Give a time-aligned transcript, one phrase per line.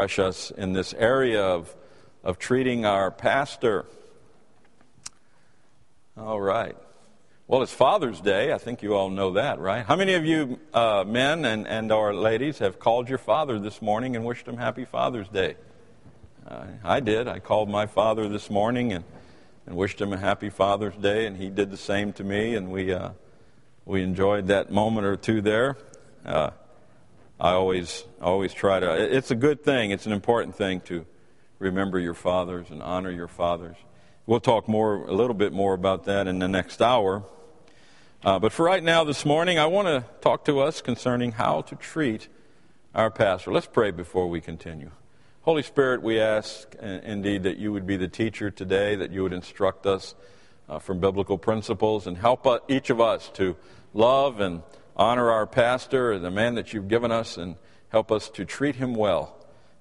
[0.00, 1.74] us in this area of,
[2.22, 3.84] of treating our pastor.
[6.16, 6.76] All right.
[7.48, 8.52] Well, it's Father's Day.
[8.52, 9.84] I think you all know that, right?
[9.84, 13.82] How many of you uh, men and, and or ladies have called your father this
[13.82, 15.56] morning and wished him Happy Father's Day?
[16.46, 17.26] Uh, I did.
[17.26, 19.04] I called my father this morning and,
[19.66, 22.70] and wished him a Happy Father's Day, and he did the same to me, and
[22.70, 23.10] we, uh,
[23.84, 25.76] we enjoyed that moment or two there.
[27.40, 29.16] Uh, I always always try to.
[29.16, 29.90] It's a good thing.
[29.90, 31.06] It's an important thing to
[31.58, 33.76] remember your fathers and honor your fathers.
[34.26, 37.24] We'll talk more a little bit more about that in the next hour.
[38.24, 41.62] Uh, but for right now, this morning, I want to talk to us concerning how
[41.62, 42.28] to treat
[42.94, 43.52] our pastor.
[43.52, 44.90] Let's pray before we continue.
[45.42, 49.32] Holy Spirit, we ask indeed that you would be the teacher today, that you would
[49.32, 50.14] instruct us
[50.68, 53.56] uh, from biblical principles and help each of us to
[53.94, 54.62] love and
[54.98, 57.56] honor our pastor and the man that you've given us and
[57.90, 59.36] help us to treat him well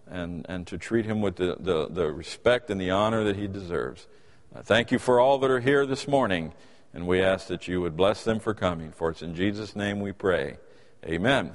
[0.09, 3.47] and, and to treat him with the, the, the respect and the honor that he
[3.47, 4.07] deserves.
[4.55, 6.53] Uh, thank you for all that are here this morning,
[6.93, 8.91] and we ask that you would bless them for coming.
[8.91, 10.57] For it's in Jesus' name we pray.
[11.05, 11.51] Amen.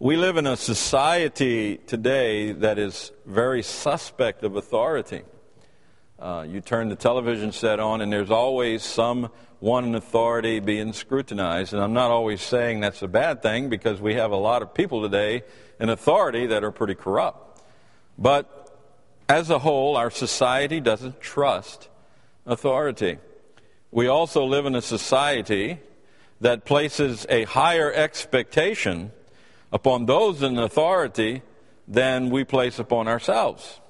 [0.00, 5.22] We live in a society today that is very suspect of authority.
[6.18, 9.30] Uh, you turn the television set on, and there's always some
[9.60, 11.72] one in authority being scrutinized.
[11.72, 14.74] And I'm not always saying that's a bad thing because we have a lot of
[14.74, 15.42] people today
[15.78, 17.62] in authority that are pretty corrupt.
[18.18, 18.68] But
[19.28, 21.88] as a whole, our society doesn't trust
[22.46, 23.18] authority.
[23.92, 25.78] We also live in a society
[26.40, 29.12] that places a higher expectation
[29.72, 31.42] upon those in authority
[31.86, 33.80] than we place upon ourselves.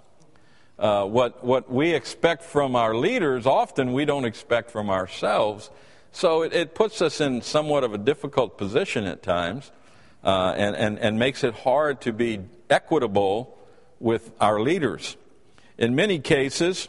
[0.79, 5.71] Uh, what, what we expect from our leaders, often we don't expect from ourselves.
[6.13, 9.73] So it, it puts us in somewhat of a difficult position at times
[10.23, 13.59] uh, and, and, and makes it hard to be equitable
[13.99, 15.17] with our leaders.
[15.79, 16.89] In many cases,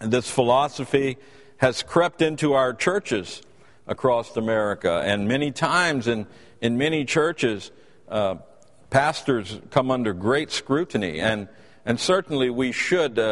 [0.00, 1.16] this philosophy
[1.58, 3.42] has crept into our churches
[3.86, 6.26] across America, and many times in,
[6.60, 7.70] in many churches,
[8.08, 8.36] uh,
[8.90, 11.48] pastors come under great scrutiny and
[11.86, 13.22] and certainly we should, uh,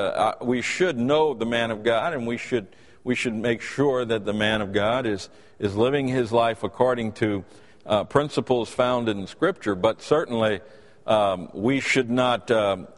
[0.41, 2.67] uh, we should know the man of God, and we should,
[3.03, 7.12] we should make sure that the man of God is, is living his life according
[7.12, 7.45] to
[7.87, 9.75] uh, principles found in Scripture.
[9.75, 10.61] But certainly
[11.07, 12.89] um, we should not um,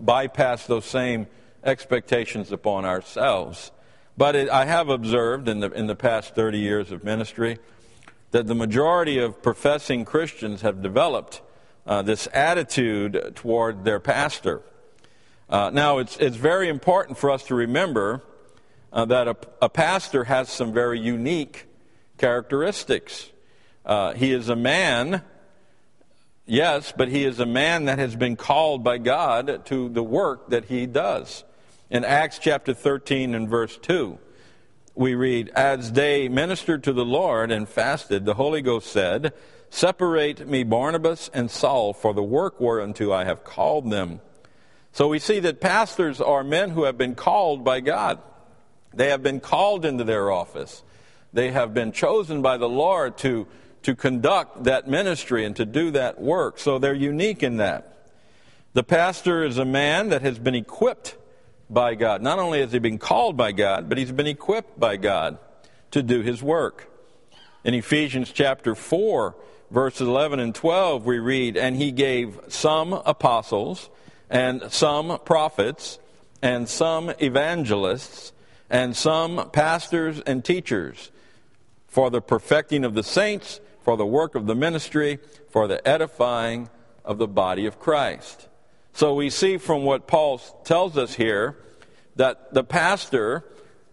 [0.00, 1.28] bypass those same
[1.62, 3.70] expectations upon ourselves.
[4.16, 7.58] But it, I have observed in the, in the past 30 years of ministry
[8.32, 11.40] that the majority of professing Christians have developed
[11.86, 14.62] uh, this attitude toward their pastor.
[15.48, 18.22] Uh, now, it's, it's very important for us to remember
[18.92, 21.66] uh, that a, a, pastor has some very unique
[22.16, 23.30] characteristics.
[23.84, 25.22] Uh, he is a man,
[26.46, 30.48] yes, but he is a man that has been called by God to the work
[30.48, 31.44] that he does.
[31.90, 34.18] In Acts chapter 13 and verse 2,
[34.94, 39.34] we read, As they ministered to the Lord and fasted, the Holy Ghost said,
[39.68, 44.20] Separate me Barnabas and Saul for the work whereunto I have called them.
[44.94, 48.20] So we see that pastors are men who have been called by God.
[48.94, 50.84] They have been called into their office.
[51.32, 53.48] They have been chosen by the Lord to,
[53.82, 56.60] to conduct that ministry and to do that work.
[56.60, 58.08] So they're unique in that.
[58.74, 61.16] The pastor is a man that has been equipped
[61.68, 62.22] by God.
[62.22, 65.38] Not only has he been called by God, but he's been equipped by God
[65.90, 66.88] to do his work.
[67.64, 69.34] In Ephesians chapter 4,
[69.72, 73.90] verses 11 and 12, we read, And he gave some apostles,
[74.34, 76.00] and some prophets,
[76.42, 78.32] and some evangelists,
[78.68, 81.12] and some pastors and teachers
[81.86, 86.68] for the perfecting of the saints, for the work of the ministry, for the edifying
[87.04, 88.48] of the body of Christ.
[88.92, 91.56] So we see from what Paul tells us here
[92.16, 93.44] that the pastor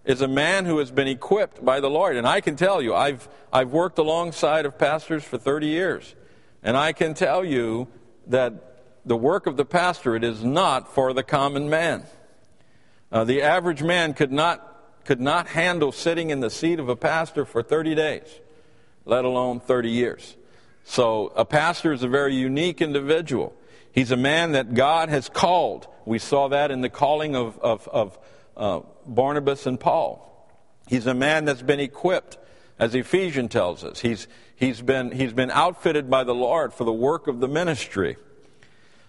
[0.06, 2.16] is a man who has been equipped by the Lord.
[2.16, 6.16] And I can tell you, I've, I've worked alongside of pastors for 30 years.
[6.64, 7.88] And I can tell you
[8.26, 8.71] that
[9.06, 12.04] the work of the pastor, it is not for the common man.
[13.12, 16.96] Uh, the average man could not, could not handle sitting in the seat of a
[16.96, 18.40] pastor for 30 days,
[19.06, 20.38] let alone 30 years.
[20.84, 23.54] So a pastor is a very unique individual.
[23.92, 25.88] He's a man that God has called.
[26.06, 28.20] We saw that in the calling of, of, of
[28.56, 30.28] uh, Barnabas and Paul.
[30.88, 32.38] He's a man that's been equipped,
[32.80, 34.00] as Ephesians tells us.
[34.00, 38.18] He's, he's, been, he's been outfitted by the Lord for the work of the ministry.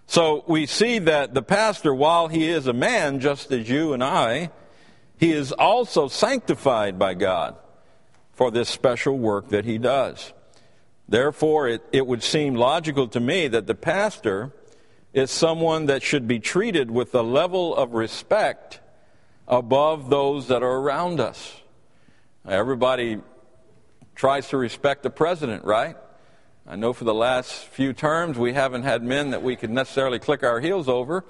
[0.06, 4.04] So we see that the pastor, while he is a man just as you and
[4.04, 4.50] I,
[5.16, 7.56] he is also sanctified by God
[8.32, 10.32] for this special work that he does.
[11.08, 14.52] Therefore, it, it would seem logical to me that the pastor
[15.12, 18.80] is someone that should be treated with a level of respect
[19.46, 21.60] above those that are around us.
[22.46, 23.18] Everybody
[24.14, 25.96] tries to respect the president, right?
[26.66, 30.20] I know for the last few terms we haven't had men that we could necessarily
[30.20, 31.24] click our heels over,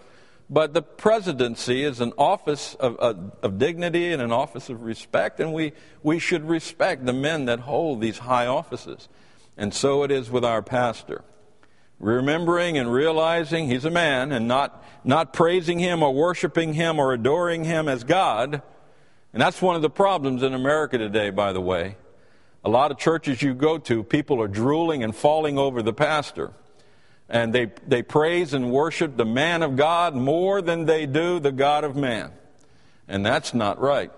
[0.51, 5.41] but the presidency is an office of, of, of, dignity and an office of respect,
[5.41, 9.09] and we, we should respect the men that hold these high offices.
[9.57, 11.25] And so it is with our pastor.
[11.99, 17.15] Remembering and realizing he's a man and not, not praising him or worshiping him or
[17.15, 18.61] adoring him as God.
[19.33, 21.97] And that's one of the problems in America today, by the way.
[22.65, 26.53] A lot of churches you go to, people are drooling and falling over the pastor.
[27.29, 31.53] And they, they praise and worship the man of God more than they do the
[31.53, 32.31] God of man.
[33.09, 34.13] And that's not right.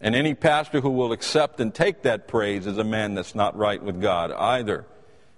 [0.00, 3.56] And any pastor who will accept and take that praise is a man that's not
[3.56, 4.84] right with God either.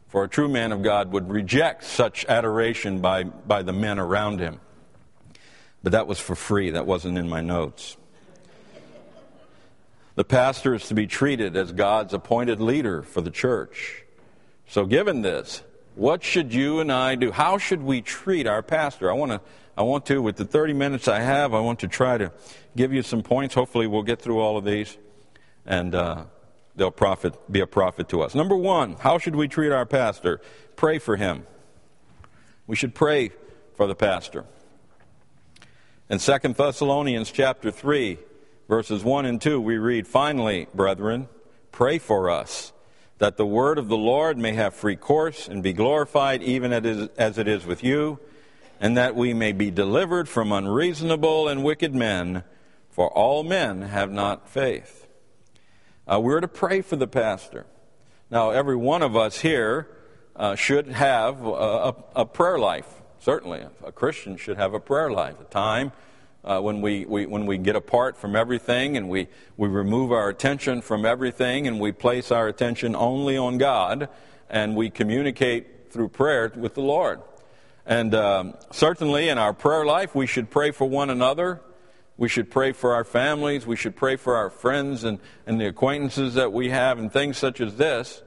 [0.09, 4.41] For a true man of God would reject such adoration by, by the men around
[4.41, 4.61] him.
[5.83, 7.99] But that was for free, that wasn't in my notes.
[10.17, 14.05] The pastor is to be treated as God's appointed leader for the church.
[14.69, 15.63] So, given this,
[15.97, 17.33] what should you and I do?
[17.33, 19.11] How should we treat our pastor?
[19.11, 19.41] I want to,
[19.77, 22.31] I want to, with the 30 minutes I have, I want to try to
[22.77, 23.55] give you some points.
[23.55, 24.97] Hopefully, we'll get through all of these,
[25.67, 26.25] and uh,
[26.77, 28.37] they'll profit, be a profit to us.
[28.37, 30.41] Number one, how should we treat our pastor?
[30.77, 31.45] Pray for him.
[32.69, 33.33] We should pray
[33.77, 34.45] for the pastor.
[36.09, 38.19] In 2 Thessalonians chapter 3,
[38.69, 41.29] verses 1 and 2, we read, Finally, brethren,
[41.73, 42.73] pray for us,
[43.19, 47.39] that the word of the Lord may have free course and be glorified even as
[47.39, 48.19] it is with you,
[48.81, 52.43] and that we may be delivered from unreasonable and wicked men,
[52.91, 55.07] for all men have not faith.
[56.07, 57.67] Uh, we're to pray for the pastor.
[58.31, 59.89] Now, every one of us here
[60.37, 63.03] uh, should have a, a, a prayer life.
[63.21, 65.93] Certainly, a Christian should have a prayer life, a time
[66.45, 70.29] uh, when, we, we, when we get apart from everything and we, we remove our
[70.29, 74.09] attention from everything and we place our attention only on God
[74.51, 77.21] and we communicate through prayer with the Lord.
[77.87, 81.61] And um, certainly in our prayer life, we should pray for one another.
[82.17, 83.67] We should pray for our families.
[83.67, 87.37] We should pray for our friends and, and the acquaintances that we have and things
[87.37, 88.23] such as this.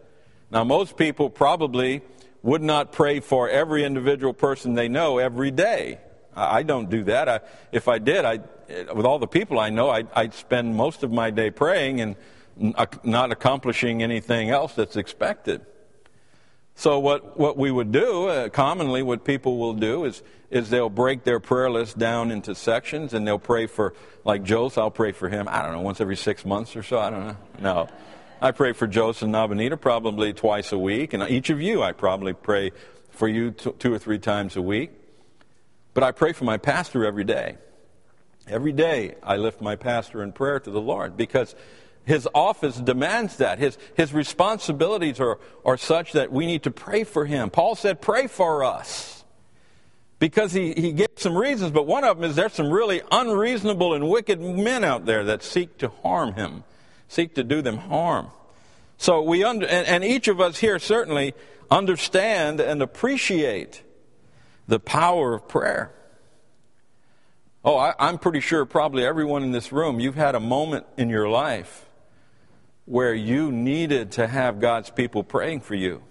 [0.52, 2.02] Now, most people probably
[2.44, 6.00] would not pray for every individual person they know every day.
[6.38, 7.28] I don't do that.
[7.28, 7.40] I,
[7.72, 8.40] if I did, I,
[8.94, 12.16] with all the people I know, I'd, I'd spend most of my day praying and
[13.04, 15.66] not accomplishing anything else that's expected.
[16.76, 20.90] So what, what we would do, uh, commonly what people will do is, is they'll
[20.90, 25.12] break their prayer list down into sections and they'll pray for, like Joseph, I'll pray
[25.12, 27.38] for him, I don't know, once every six months or so, I don't know.
[27.60, 27.90] No.
[28.40, 31.94] I pray for Joseph and Nabanita probably twice a week, and each of you I
[31.94, 32.72] probably pray
[33.10, 34.92] for you two or three times a week.
[35.98, 37.58] But I pray for my pastor every day.
[38.48, 41.56] Every day I lift my pastor in prayer to the Lord because
[42.06, 43.58] his office demands that.
[43.58, 47.50] His, his responsibilities are, are such that we need to pray for him.
[47.50, 49.24] Paul said, Pray for us.
[50.20, 53.96] Because he, he gives some reasons, but one of them is there's some really unreasonable
[53.96, 56.64] and wicked men out there that seek to harm him,
[57.08, 58.28] seek to do them harm.
[59.00, 61.34] So we under, and, and each of us here certainly
[61.72, 63.82] understand and appreciate
[64.68, 65.94] the power of prayer.
[67.64, 71.10] Oh, I, am pretty sure probably everyone in this room, you've had a moment in
[71.10, 71.86] your life
[72.86, 76.04] where you needed to have God's people praying for you.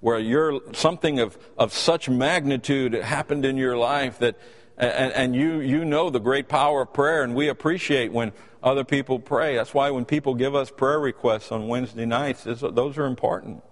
[0.00, 4.38] Where you're something of, of such magnitude happened in your life that
[4.78, 8.32] and, and you you know the great power of prayer and we appreciate when
[8.62, 9.56] other people pray.
[9.56, 13.62] That's why when people give us prayer requests on Wednesday nights, those are important.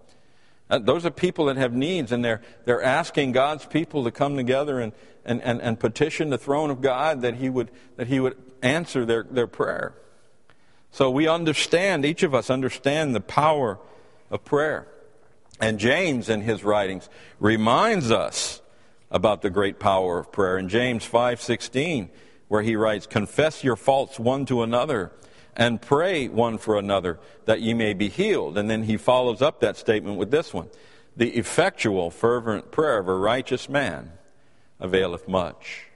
[0.70, 4.36] Uh, those are people that have needs, and they're, they're asking God's people to come
[4.36, 4.92] together and,
[5.24, 9.04] and, and, and petition the throne of God that He would, that he would answer
[9.04, 9.94] their, their prayer.
[10.90, 13.78] So we understand, each of us understand the power
[14.30, 14.86] of prayer.
[15.60, 18.60] And James, in his writings, reminds us
[19.10, 20.58] about the great power of prayer.
[20.58, 22.10] In James 5:16,
[22.48, 25.12] where he writes, "Confess your faults one to another
[25.56, 28.58] and pray one for another that ye may be healed.
[28.58, 30.68] And then he follows up that statement with this one
[31.16, 34.12] The effectual, fervent prayer of a righteous man
[34.80, 35.86] availeth much.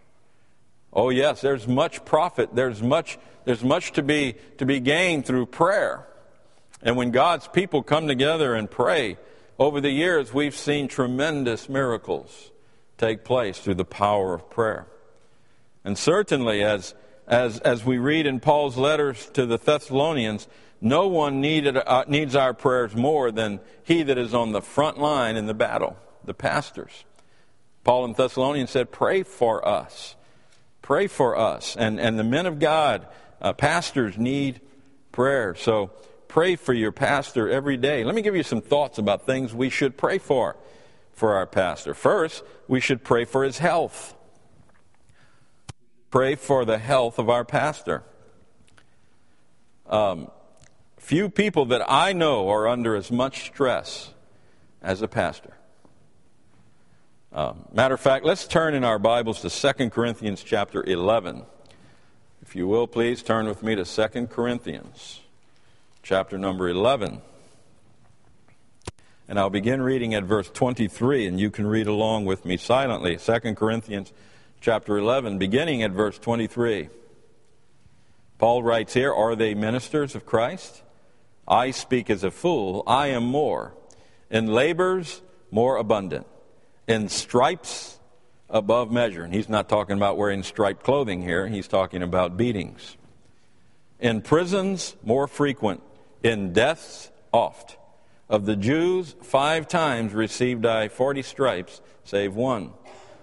[0.93, 5.47] Oh, yes, there's much profit, there's much, there's much to, be, to be gained through
[5.47, 6.07] prayer.
[6.83, 9.19] And when God's people come together and pray,
[9.59, 12.51] over the years we've seen tremendous miracles
[12.97, 14.87] take place through the power of prayer.
[15.85, 16.95] And certainly, as
[17.29, 20.49] as, as we read in Paul's letters to the Thessalonians,
[20.81, 24.99] no one needed, uh, needs our prayers more than he that is on the front
[24.99, 27.05] line in the battle, the pastors.
[27.85, 30.17] Paul in Thessalonians said, Pray for us.
[30.83, 31.77] Pray for us.
[31.77, 33.07] And, and the men of God,
[33.41, 34.61] uh, pastors, need
[35.13, 35.55] prayer.
[35.55, 35.91] So
[36.29, 38.05] pray for your pastor every day.
[38.05, 40.57] Let me give you some thoughts about things we should pray for
[41.13, 41.95] for our pastor.
[41.95, 44.15] First, we should pray for his health.
[46.11, 48.03] Pray for the health of our pastor.
[49.87, 50.31] Um,
[50.97, 54.15] few people that I know are under as much stress
[54.83, 55.55] as a pastor.
[57.31, 61.43] Um, matter of fact, let's turn in our Bibles to 2 Corinthians chapter 11.
[62.41, 65.21] If you will, please turn with me to 2 Corinthians
[66.03, 67.21] chapter number 11.
[69.29, 73.19] And I'll begin reading at verse 23, and you can read along with me silently.
[73.19, 74.11] 2 Corinthians
[74.61, 76.89] chapter 11, beginning at verse 23.
[78.39, 80.83] Paul writes here Are they ministers of Christ?
[81.47, 83.75] I speak as a fool, I am more.
[84.31, 86.27] In labors, more abundant.
[86.87, 87.99] In stripes,
[88.51, 89.25] above measure.
[89.25, 92.97] And he's not talking about wearing striped clothing here, he's talking about beatings.
[94.01, 95.83] In prisons, more frequent.
[96.23, 97.77] In deaths, oft.
[98.29, 102.73] Of the Jews, five times received I forty stripes, save one.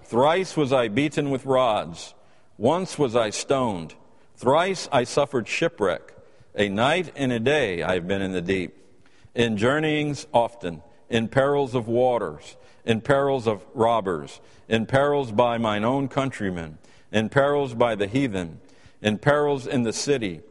[0.05, 2.13] Thrice was I beaten with rods.
[2.57, 3.95] Once was I stoned.
[4.35, 6.13] Thrice I suffered shipwreck.
[6.55, 8.77] A night and a day I have been in the deep.
[9.33, 15.83] In journeyings often, in perils of waters, in perils of robbers, in perils by mine
[15.83, 16.77] own countrymen,
[17.11, 18.61] in perils by the heathen,
[19.01, 20.41] in perils in the city,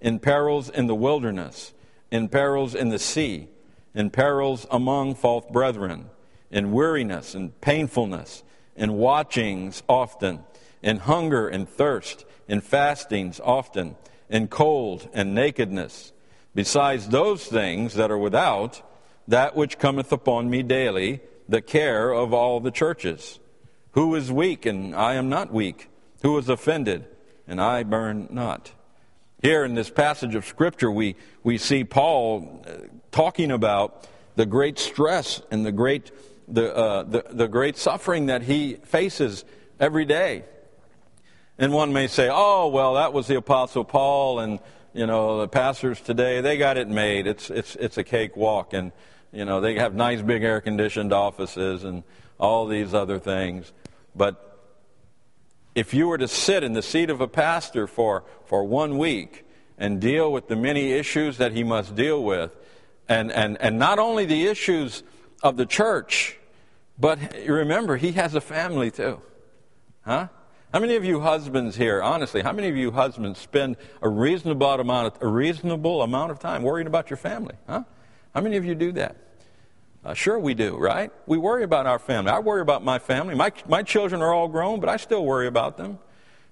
[0.00, 1.72] in perils in the wilderness,
[2.10, 3.48] in perils in the sea
[3.94, 6.10] in perils among false brethren,
[6.50, 8.42] in weariness and painfulness,
[8.76, 10.40] in watchings often,
[10.82, 13.96] in hunger and thirst, in fastings often,
[14.28, 16.12] in cold and nakedness.
[16.54, 18.82] Besides those things that are without,
[19.28, 23.38] that which cometh upon me daily, the care of all the churches.
[23.92, 25.88] Who is weak, and I am not weak?
[26.22, 27.06] Who is offended,
[27.46, 28.72] and I burn not?
[29.42, 34.78] Here in this passage of Scripture, we, we see Paul uh, talking about the great
[34.78, 36.10] stress and the great,
[36.48, 39.44] the, uh, the, the great suffering that he faces
[39.80, 40.44] every day.
[41.58, 44.58] And one may say, oh, well, that was the Apostle Paul, and,
[44.92, 47.26] you know, the pastors today, they got it made.
[47.26, 48.90] It's, it's, it's a cakewalk, and,
[49.32, 52.02] you know, they have nice big air conditioned offices and
[52.38, 53.72] all these other things.
[54.16, 54.50] But
[55.74, 59.44] if you were to sit in the seat of a pastor for, for one week
[59.78, 62.50] and deal with the many issues that he must deal with,
[63.08, 65.02] and, and, and not only the issues
[65.44, 66.38] of the church,
[66.98, 69.20] but remember, he has a family too.
[70.04, 70.28] Huh?
[70.72, 74.72] How many of you husbands here, honestly, how many of you husbands spend a reasonable
[74.72, 77.54] amount of, a reasonable amount of time worrying about your family?
[77.68, 77.84] Huh?
[78.34, 79.16] How many of you do that?
[80.04, 81.12] Uh, sure, we do, right?
[81.26, 82.30] We worry about our family.
[82.30, 83.34] I worry about my family.
[83.34, 85.98] My, my children are all grown, but I still worry about them.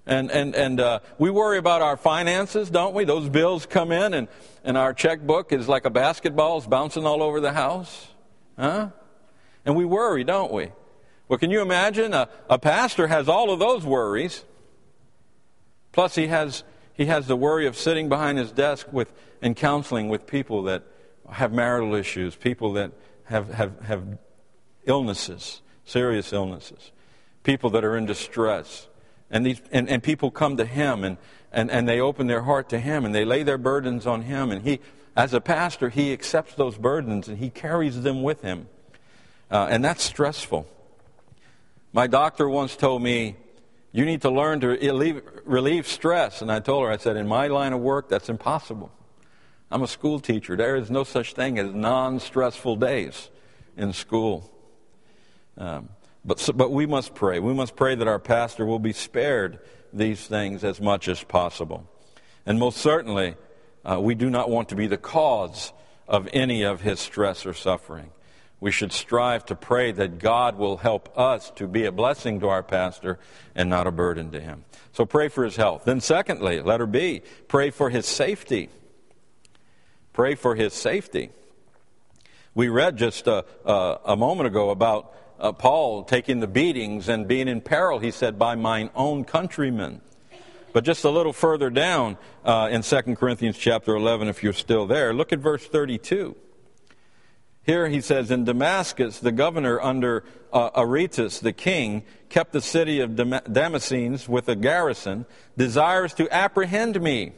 [0.05, 3.05] And, and, and uh, we worry about our finances, don't we?
[3.05, 4.27] Those bills come in, and,
[4.63, 8.07] and our checkbook is like a basketball, it's bouncing all over the house.
[8.57, 8.89] Huh?
[9.65, 10.69] And we worry, don't we?
[11.27, 12.13] Well, can you imagine?
[12.13, 14.43] A, a pastor has all of those worries.
[15.91, 20.09] Plus, he has, he has the worry of sitting behind his desk with, and counseling
[20.09, 20.83] with people that
[21.29, 22.91] have marital issues, people that
[23.25, 24.17] have, have, have
[24.85, 26.91] illnesses, serious illnesses,
[27.43, 28.87] people that are in distress.
[29.31, 31.17] And, these, and, and people come to him and,
[31.51, 34.51] and, and they open their heart to him and they lay their burdens on him.
[34.51, 34.79] And he,
[35.15, 38.67] as a pastor, he accepts those burdens and he carries them with him.
[39.51, 40.67] Uh, and that's stressful.
[41.91, 43.35] My doctor once told me,
[43.91, 46.41] You need to learn to relieve, relieve stress.
[46.41, 48.91] And I told her, I said, In my line of work, that's impossible.
[49.69, 50.55] I'm a school teacher.
[50.55, 53.29] There is no such thing as non stressful days
[53.77, 54.51] in school.
[55.57, 55.89] Um,
[56.25, 57.39] but, but we must pray.
[57.39, 59.59] We must pray that our pastor will be spared
[59.91, 61.87] these things as much as possible.
[62.45, 63.35] And most certainly,
[63.89, 65.73] uh, we do not want to be the cause
[66.07, 68.11] of any of his stress or suffering.
[68.59, 72.47] We should strive to pray that God will help us to be a blessing to
[72.47, 73.19] our pastor
[73.55, 74.63] and not a burden to him.
[74.93, 75.83] So pray for his health.
[75.83, 78.69] Then, secondly, letter B, pray for his safety.
[80.13, 81.31] Pray for his safety.
[82.55, 87.27] We read just a, a, a moment ago about uh, Paul taking the beatings and
[87.27, 89.99] being in peril, he said, by mine own countrymen.
[90.73, 94.87] But just a little further down uh, in 2 Corinthians chapter 11, if you're still
[94.87, 96.35] there, look at verse 32.
[97.61, 102.99] Here he says, In Damascus, the governor under uh, Aretas, the king, kept the city
[102.99, 105.25] of Dam- Damascenes with a garrison,
[105.55, 107.33] desires to apprehend me.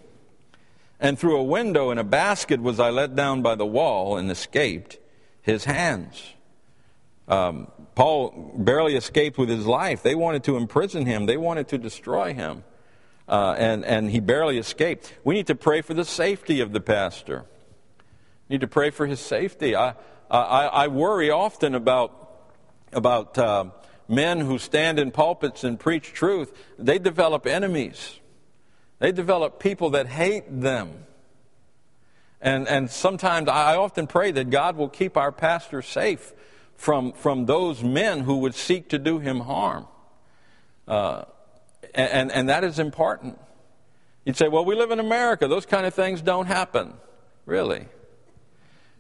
[1.00, 4.32] And through a window in a basket was I let down by the wall and
[4.32, 4.98] escaped
[5.42, 6.34] his hands.
[7.27, 10.04] Um, Paul barely escaped with his life.
[10.04, 12.63] They wanted to imprison him, they wanted to destroy him.
[13.27, 15.13] Uh, and, and he barely escaped.
[15.24, 17.46] We need to pray for the safety of the pastor.
[18.48, 19.75] We need to pray for his safety.
[19.75, 19.96] I,
[20.29, 22.29] I, I worry often about,
[22.94, 23.65] about uh,
[24.08, 26.53] men who stand in pulpits and preach truth.
[26.77, 28.20] They develop enemies,
[29.00, 31.05] they develop people that hate them.
[32.41, 36.32] And, and sometimes I often pray that God will keep our pastor safe
[36.75, 39.88] from, from those men who would seek to do him harm.
[40.88, 41.24] Uh,
[41.94, 43.39] and, and that is important.
[44.25, 45.48] You'd say, well, we live in America.
[45.48, 46.94] Those kind of things don't happen.
[47.46, 47.88] Really.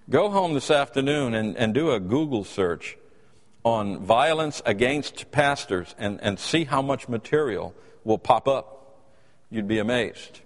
[0.09, 2.97] Go home this afternoon and, and do a Google search
[3.63, 7.73] on violence against pastors and, and see how much material
[8.03, 8.99] will pop up.
[9.49, 10.41] You'd be amazed.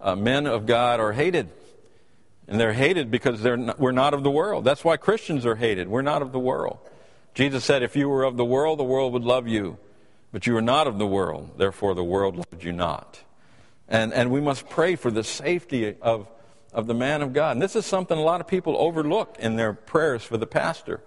[0.00, 1.50] Uh, men of God are hated.
[2.48, 4.64] And they're hated because they're not, we're not of the world.
[4.64, 5.88] That's why Christians are hated.
[5.88, 6.78] We're not of the world.
[7.34, 9.76] Jesus said, If you were of the world, the world would love you.
[10.32, 13.20] But you are not of the world, therefore the world loved you not.
[13.88, 16.28] And, and we must pray for the safety of,
[16.72, 17.52] of the man of God.
[17.52, 21.00] And this is something a lot of people overlook in their prayers for the pastor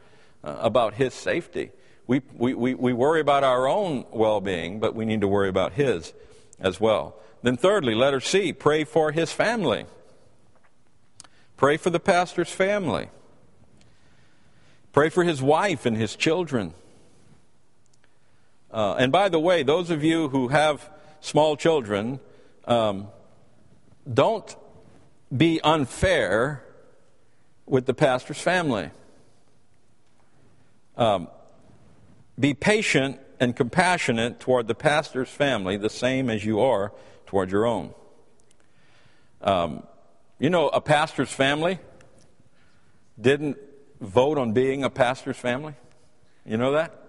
[0.44, 1.72] uh, about his safety.
[2.06, 5.48] We, we, we, we worry about our own well being, but we need to worry
[5.48, 6.14] about his
[6.60, 7.16] as well.
[7.42, 9.86] Then, thirdly, letter C, pray for his family.
[11.56, 13.10] Pray for the pastor's family.
[14.92, 16.74] Pray for his wife and his children.
[18.74, 20.90] Uh, and by the way, those of you who have
[21.22, 22.20] small children,
[22.66, 23.08] um,
[24.12, 24.56] don't
[25.36, 26.64] be unfair
[27.68, 28.90] with the pastor's family.
[30.98, 31.28] Um,
[32.40, 36.92] be patient and compassionate toward the pastor's family, the same as you are
[37.28, 37.94] toward your own.
[39.42, 39.84] Um,
[40.40, 41.78] you know, a pastor's family
[43.22, 43.58] didn't
[44.02, 45.76] vote on being a pastor's family.
[46.44, 47.03] You know that?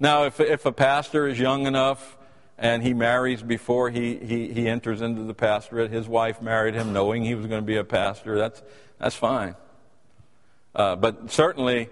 [0.00, 2.16] Now, if, if a pastor is young enough
[2.56, 6.92] and he marries before he, he, he enters into the pastorate, his wife married him
[6.92, 8.62] knowing he was going to be a pastor, that's,
[8.98, 9.56] that's fine.
[10.74, 11.88] Uh, but certainly,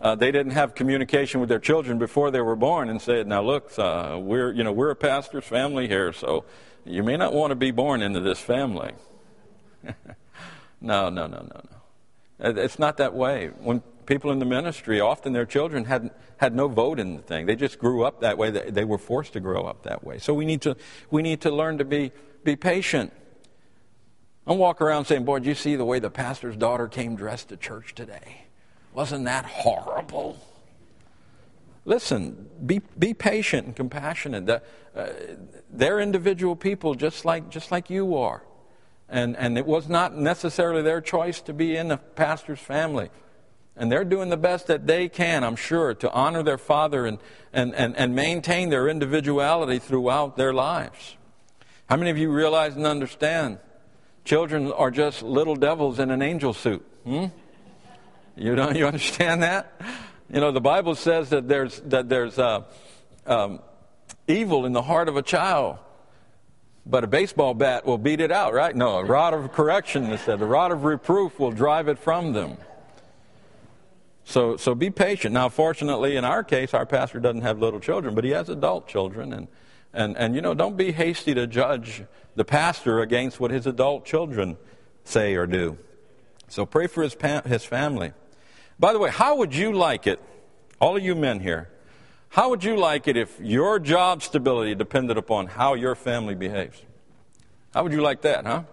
[0.00, 3.42] uh, they didn't have communication with their children before they were born and said, "Now
[3.42, 6.44] look, uh, we're you know we're a pastor's family here, so
[6.84, 8.92] you may not want to be born into this family."
[10.80, 12.50] no, no, no, no, no.
[12.62, 13.50] It's not that way.
[13.58, 17.44] When people in the ministry, often their children had, had no vote in the thing.
[17.44, 18.50] They just grew up that way.
[18.50, 20.18] They, were forced to grow up that way.
[20.18, 20.76] So we need to,
[21.10, 22.10] we need to learn to be,
[22.42, 23.12] be patient.
[24.46, 27.50] Don't walk around saying, Boy, did you see the way the pastor's daughter came dressed
[27.50, 28.46] to church today?
[28.94, 30.38] Wasn't that horrible?
[31.84, 34.46] Listen, be, be patient and compassionate.
[34.46, 34.62] The,
[34.96, 35.08] uh,
[35.70, 38.42] they're individual people just like, just like you are.
[39.10, 43.10] And, and it was not necessarily their choice to be in the pastor's family.
[43.78, 47.18] And they're doing the best that they can, I'm sure, to honor their father and,
[47.52, 51.16] and, and, and maintain their individuality throughout their lives.
[51.88, 53.58] How many of you realize and understand
[54.24, 56.84] children are just little devils in an angel suit?
[57.04, 57.26] Hmm?
[58.36, 59.80] You don't you understand that?
[60.28, 62.64] You know, the Bible says that there's, that there's uh,
[63.26, 63.60] um,
[64.26, 65.78] evil in the heart of a child
[66.88, 68.74] but a baseball bat will beat it out, right?
[68.74, 70.38] No, a rod of correction, instead.
[70.38, 72.56] The rod of reproof will drive it from them.
[74.28, 75.32] So, so be patient.
[75.32, 78.86] Now, fortunately, in our case, our pastor doesn't have little children, but he has adult
[78.86, 79.32] children.
[79.32, 79.48] And,
[79.94, 82.04] and, and you know, don't be hasty to judge
[82.36, 84.58] the pastor against what his adult children
[85.02, 85.78] say or do.
[86.46, 88.12] So pray for his, pa- his family.
[88.78, 90.20] By the way, how would you like it,
[90.78, 91.70] all of you men here,
[92.28, 96.82] how would you like it if your job stability depended upon how your family behaves?
[97.72, 98.64] How would you like that, huh?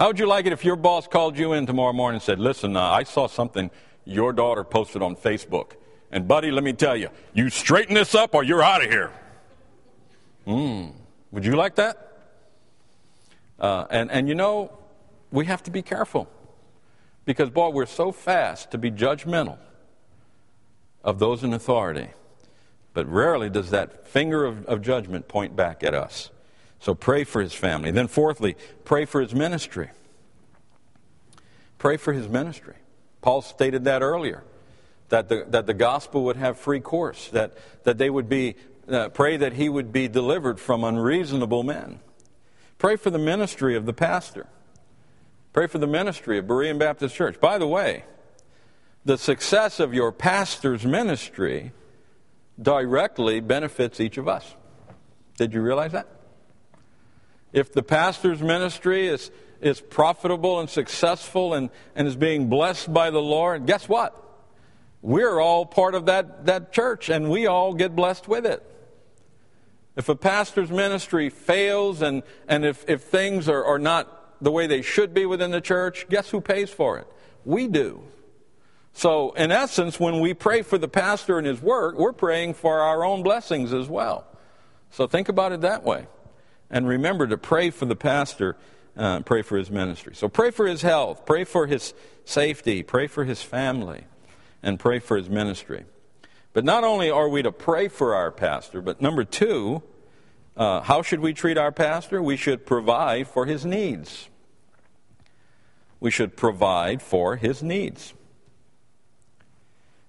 [0.00, 2.40] How would you like it if your boss called you in tomorrow morning and said,
[2.40, 3.70] Listen, uh, I saw something
[4.04, 5.72] your daughter posted on Facebook.
[6.10, 9.10] And, buddy, let me tell you, you straighten this up or you're out of here.
[10.44, 10.88] Hmm.
[11.32, 12.04] Would you like that?
[13.58, 14.76] Uh, and, and you know,
[15.30, 16.28] we have to be careful
[17.24, 19.58] because, boy, we're so fast to be judgmental
[21.02, 22.08] of those in authority.
[22.92, 26.30] But rarely does that finger of, of judgment point back at us.
[26.78, 27.90] So pray for his family.
[27.90, 29.90] Then, fourthly, pray for his ministry.
[31.78, 32.76] Pray for his ministry.
[33.24, 34.44] Paul stated that earlier,
[35.08, 38.54] that the, that the gospel would have free course, that, that they would be,
[38.86, 42.00] uh, pray that he would be delivered from unreasonable men.
[42.76, 44.46] Pray for the ministry of the pastor.
[45.54, 47.40] Pray for the ministry of Berean Baptist Church.
[47.40, 48.04] By the way,
[49.06, 51.72] the success of your pastor's ministry
[52.60, 54.54] directly benefits each of us.
[55.38, 56.08] Did you realize that?
[57.54, 59.30] If the pastor's ministry is,
[59.64, 64.24] is profitable and successful and, and is being blessed by the Lord, guess what?
[65.04, 68.62] we're all part of that, that church and we all get blessed with it.
[69.96, 74.66] If a pastor's ministry fails and, and if, if things are, are not the way
[74.66, 77.06] they should be within the church, guess who pays for it?
[77.44, 78.02] We do.
[78.94, 82.80] So, in essence, when we pray for the pastor and his work, we're praying for
[82.80, 84.26] our own blessings as well.
[84.90, 86.06] So, think about it that way.
[86.70, 88.56] And remember to pray for the pastor,
[88.96, 90.14] uh, pray for his ministry.
[90.14, 94.04] So, pray for his health, pray for his safety, pray for his family
[94.62, 95.84] and pray for his ministry.
[96.52, 99.82] But not only are we to pray for our pastor, but number two,
[100.56, 102.22] uh, how should we treat our pastor?
[102.22, 104.28] We should provide for his needs.
[106.00, 108.14] We should provide for his needs.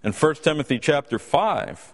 [0.04, 1.93] In 1 Timothy chapter 5,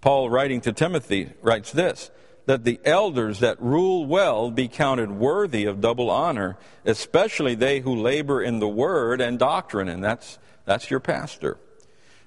[0.00, 2.10] Paul writing to Timothy writes this
[2.46, 7.94] that the elders that rule well be counted worthy of double honor, especially they who
[7.94, 11.58] labor in the word and doctrine, and that's that's your pastor.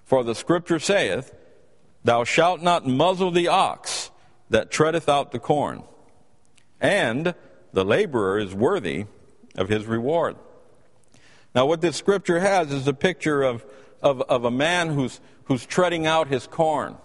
[0.03, 1.33] For the scripture saith,
[2.03, 4.11] Thou shalt not muzzle the ox
[4.49, 5.83] that treadeth out the corn,
[6.79, 7.35] and
[7.73, 9.05] the laborer is worthy
[9.55, 10.35] of his reward.
[11.53, 13.65] Now, what this scripture has is a picture of,
[14.01, 16.97] of, of a man who's, who's treading out his corn.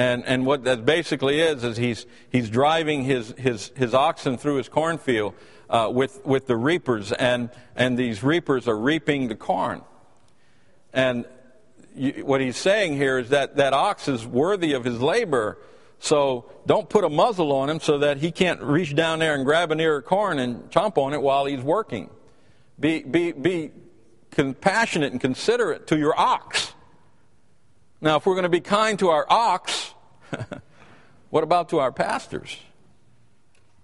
[0.00, 4.54] And, and what that basically is, is he's, he's driving his, his, his oxen through
[4.54, 5.34] his cornfield
[5.68, 9.82] uh, with, with the reapers, and, and these reapers are reaping the corn.
[10.94, 11.26] And
[11.94, 15.58] you, what he's saying here is that that ox is worthy of his labor.
[15.98, 19.44] So don't put a muzzle on him so that he can't reach down there and
[19.44, 22.08] grab an ear of corn and chomp on it while he's working.
[22.78, 23.72] Be, be, be
[24.30, 26.72] compassionate and considerate to your ox.
[28.00, 29.89] Now, if we're going to be kind to our ox,
[31.30, 32.56] what about to our pastors?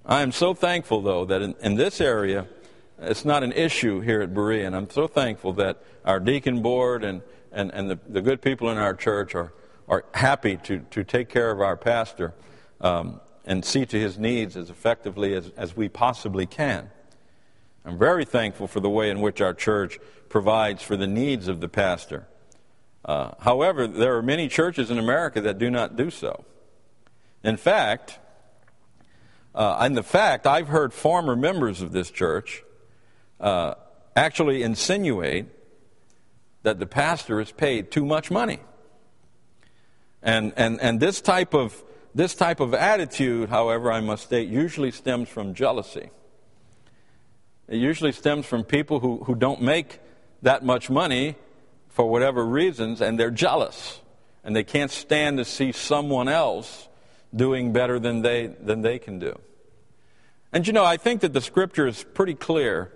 [0.04, 2.46] I am so thankful, though, that in, in this area,
[2.98, 7.04] it's not an issue here at Berea, and I'm so thankful that our deacon board
[7.04, 7.22] and
[7.56, 9.52] and, and the, the good people in our church are,
[9.88, 12.34] are happy to, to take care of our pastor
[12.80, 16.90] um, and see to his needs as effectively as, as we possibly can.
[17.84, 21.60] I'm very thankful for the way in which our church provides for the needs of
[21.60, 22.28] the pastor.
[23.06, 26.44] Uh, however, there are many churches in America that do not do so.
[27.44, 28.18] In fact,
[29.54, 32.64] uh, and the fact, I've heard former members of this church
[33.40, 33.74] uh,
[34.16, 35.46] actually insinuate
[36.64, 38.58] that the pastor is paid too much money.
[40.20, 44.90] And, and, and this, type of, this type of attitude, however, I must state, usually
[44.90, 46.10] stems from jealousy.
[47.68, 50.00] It usually stems from people who, who don't make
[50.42, 51.36] that much money
[51.96, 54.00] for whatever reasons, and they're jealous.
[54.44, 56.88] And they can't stand to see someone else
[57.34, 59.38] doing better than they, than they can do.
[60.52, 62.92] And you know, I think that the scripture is pretty clear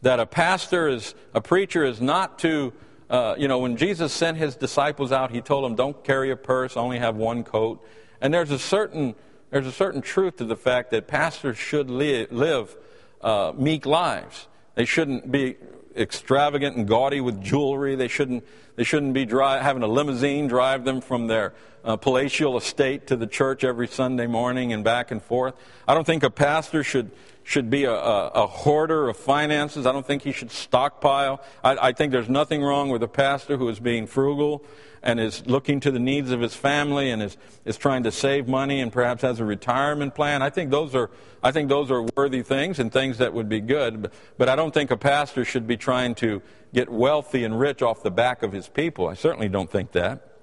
[0.00, 2.72] that a pastor is, a preacher is not to
[3.10, 6.36] uh, you know, when Jesus sent his disciples out, he told them, don't carry a
[6.36, 7.84] purse, only have one coat.
[8.20, 9.16] And there's a certain,
[9.50, 12.74] there's a certain truth to the fact that pastors should li- live
[13.20, 14.46] uh, meek lives.
[14.76, 15.56] They shouldn't be
[15.96, 17.94] extravagant and gaudy with jewelry.
[17.96, 18.44] They shouldn't,
[18.76, 21.52] they shouldn't be having a limousine drive them from their
[21.84, 25.54] uh, palatial estate to the church every Sunday morning and back and forth.
[25.88, 27.10] I don't think a pastor should,
[27.50, 29.84] should be a, a, a, hoarder of finances.
[29.84, 31.42] I don't think he should stockpile.
[31.64, 34.64] I, I, think there's nothing wrong with a pastor who is being frugal
[35.02, 38.46] and is looking to the needs of his family and is, is trying to save
[38.46, 40.42] money and perhaps has a retirement plan.
[40.42, 41.10] I think those are,
[41.42, 44.02] I think those are worthy things and things that would be good.
[44.02, 47.82] But, but I don't think a pastor should be trying to get wealthy and rich
[47.82, 49.08] off the back of his people.
[49.08, 50.36] I certainly don't think that.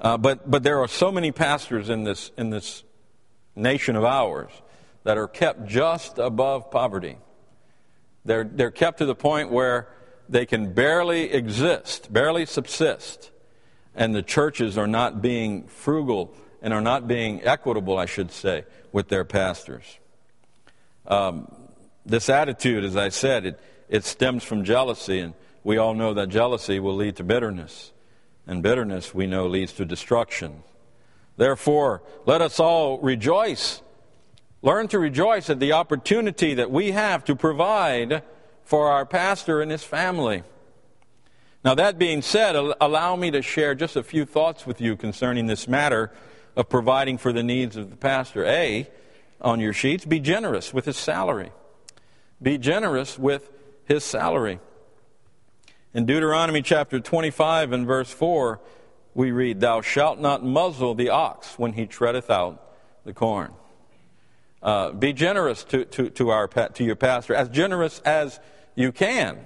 [0.00, 2.84] Uh, but, but there are so many pastors in this, in this
[3.56, 4.52] nation of ours
[5.04, 7.16] that are kept just above poverty.
[8.24, 9.88] They're, they're kept to the point where
[10.28, 13.30] they can barely exist, barely subsist,
[13.94, 18.64] and the churches are not being frugal and are not being equitable, I should say,
[18.92, 19.98] with their pastors.
[21.06, 21.52] Um,
[22.06, 25.34] this attitude, as I said, it, it stems from jealousy, and
[25.64, 27.92] we all know that jealousy will lead to bitterness,
[28.46, 30.62] and bitterness, we know, leads to destruction.
[31.36, 33.82] Therefore, let us all rejoice
[34.62, 38.22] Learn to rejoice at the opportunity that we have to provide
[38.62, 40.44] for our pastor and his family.
[41.64, 45.46] Now, that being said, allow me to share just a few thoughts with you concerning
[45.46, 46.12] this matter
[46.56, 48.44] of providing for the needs of the pastor.
[48.44, 48.88] A,
[49.40, 51.50] on your sheets, be generous with his salary.
[52.40, 53.50] Be generous with
[53.84, 54.60] his salary.
[55.94, 58.60] In Deuteronomy chapter 25 and verse 4,
[59.14, 62.62] we read, Thou shalt not muzzle the ox when he treadeth out
[63.04, 63.52] the corn.
[64.62, 68.38] Uh, be generous to, to, to, our, to your pastor, as generous as
[68.76, 69.40] you can.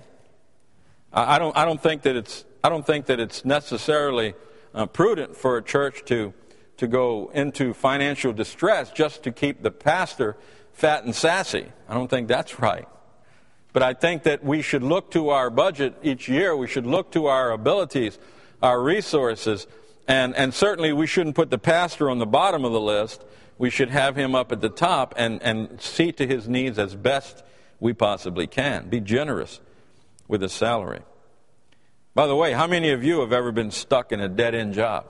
[1.13, 4.35] I, I, don't, I don't think that it's, I don't think that it's necessarily
[4.75, 6.35] uh, prudent for a church to,
[6.77, 10.37] to go into financial distress just to keep the pastor
[10.75, 11.67] fat and sassy.
[11.89, 12.87] I don't think that's right.
[13.73, 16.55] But I think that we should look to our budget each year.
[16.57, 18.19] We should look to our abilities,
[18.63, 19.67] our resources,
[20.07, 23.25] and, and certainly we shouldn't put the pastor on the bottom of the list.
[23.59, 26.95] We should have him up at the top and, and see to his needs as
[26.95, 27.43] best
[27.81, 28.89] we possibly can.
[28.89, 29.61] Be generous
[30.29, 31.01] with his salary.
[32.15, 34.75] By the way, how many of you have ever been stuck in a dead end
[34.75, 35.07] job?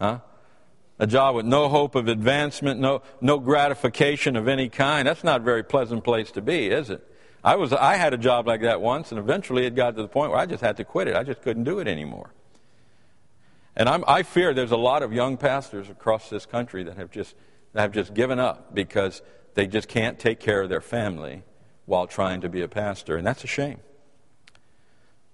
[0.00, 0.20] Huh?
[0.98, 5.08] A job with no hope of advancement, no, no gratification of any kind.
[5.08, 7.06] That's not a very pleasant place to be, is it?
[7.42, 10.08] I, was, I had a job like that once, and eventually it got to the
[10.08, 11.16] point where I just had to quit it.
[11.16, 12.30] I just couldn't do it anymore.
[13.76, 17.10] And I'm, i fear there's a lot of young pastors across this country that have
[17.10, 17.34] just,
[17.72, 19.22] that have just given up because
[19.54, 21.42] they just can't take care of their family
[21.86, 23.80] while trying to be a pastor, and that's a shame.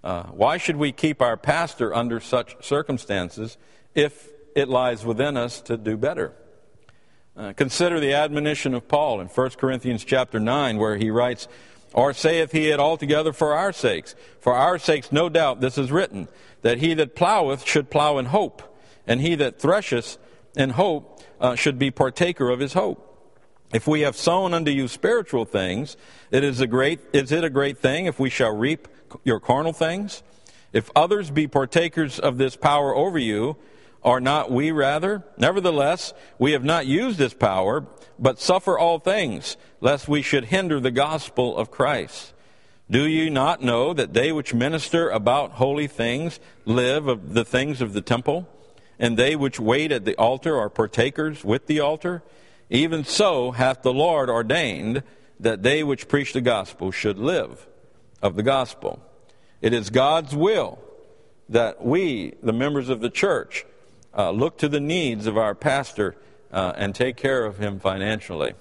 [0.02, 3.58] Uh, why should we keep our pastor under such circumstances
[3.94, 6.32] if it lies within us to do better?
[7.36, 11.46] Uh, consider the admonition of Paul in 1 Corinthians chapter 9, where he writes,
[11.92, 14.14] Or saith he it altogether for our sakes?
[14.40, 16.28] For our sakes, no doubt, this is written,
[16.62, 18.62] that he that ploweth should plow in hope,
[19.06, 20.18] and he that thresheth
[20.56, 23.06] in hope uh, should be partaker of his hope.
[23.72, 25.96] If we have sown unto you spiritual things,
[26.30, 28.88] it is a great is it a great thing if we shall reap
[29.22, 30.22] your carnal things?
[30.72, 33.56] If others be partakers of this power over you,
[34.02, 35.24] are not we rather?
[35.36, 37.86] Nevertheless, we have not used this power,
[38.18, 42.32] but suffer all things, lest we should hinder the gospel of Christ.
[42.90, 47.80] Do you not know that they which minister about holy things live of the things
[47.80, 48.48] of the temple?
[48.98, 52.22] And they which wait at the altar are partakers with the altar?
[52.68, 55.02] Even so hath the Lord ordained
[55.38, 57.66] that they which preach the gospel should live
[58.20, 59.00] of the gospel.
[59.62, 60.78] It is God's will
[61.48, 63.64] that we, the members of the church,
[64.16, 66.16] uh, look to the needs of our pastor
[66.52, 68.54] uh, and take care of him financially.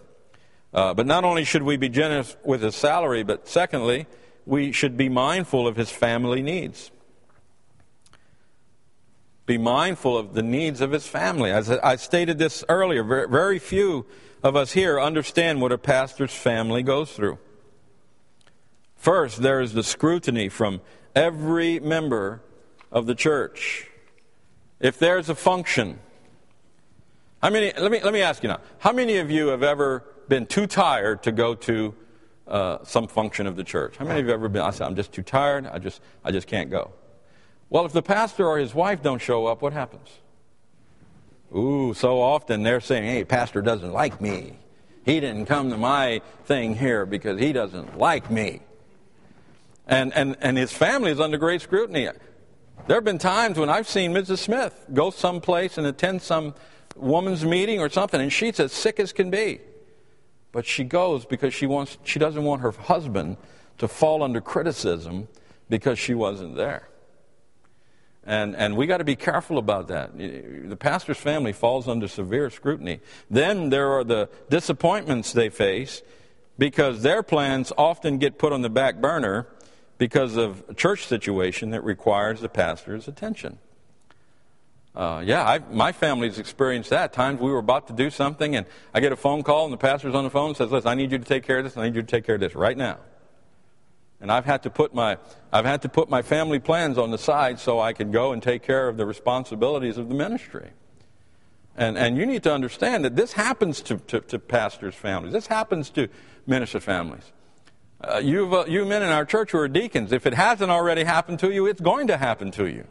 [0.73, 4.05] Uh, but not only should we be generous with his salary, but secondly,
[4.45, 6.91] we should be mindful of his family needs.
[9.45, 11.51] Be mindful of the needs of his family.
[11.51, 14.05] As I stated this earlier, very few
[14.43, 17.39] of us here understand what a pastor's family goes through.
[18.95, 20.81] First, there is the scrutiny from
[21.15, 22.41] every member
[22.91, 23.89] of the church.
[24.79, 25.99] If there's a function,
[27.41, 30.05] how many, let me, let me ask you now, how many of you have ever
[30.27, 31.95] been too tired to go to
[32.47, 33.97] uh, some function of the church?
[33.97, 36.01] How many of you have ever been, I said, I'm just too tired, I just,
[36.23, 36.91] I just can't go.
[37.69, 40.09] Well, if the pastor or his wife don't show up, what happens?
[41.55, 44.57] Ooh, so often they're saying, hey, pastor doesn't like me.
[45.03, 48.61] He didn't come to my thing here because he doesn't like me.
[49.87, 52.07] And, and, and his family is under great scrutiny.
[52.89, 54.39] There have been times when I've seen Mrs.
[54.39, 56.55] Smith go someplace and attend some
[56.95, 59.59] woman's meeting or something, and she's as sick as can be.
[60.51, 63.37] But she goes because she, wants, she doesn't want her husband
[63.77, 65.27] to fall under criticism
[65.69, 66.89] because she wasn't there.
[68.23, 70.17] And, and we got to be careful about that.
[70.17, 73.01] The pastor's family falls under severe scrutiny.
[73.29, 76.01] Then there are the disappointments they face
[76.57, 79.45] because their plans often get put on the back burner
[79.99, 83.59] because of a church situation that requires the pastor's attention.
[84.95, 87.13] Uh, yeah, I, my family's experienced that.
[87.13, 89.77] Times we were about to do something, and I get a phone call, and the
[89.77, 91.77] pastor's on the phone and says, "Listen, I need you to take care of this.
[91.77, 92.97] I need you to take care of this right now."
[94.19, 95.17] And I've had to put my
[95.53, 98.41] I've had to put my family plans on the side so I could go and
[98.41, 100.71] take care of the responsibilities of the ministry.
[101.77, 105.33] And and you need to understand that this happens to, to, to pastors' families.
[105.33, 106.07] This happens to
[106.47, 107.31] minister families.
[108.01, 111.03] Uh, you uh, you men in our church who are deacons, if it hasn't already
[111.03, 112.85] happened to you, it's going to happen to you.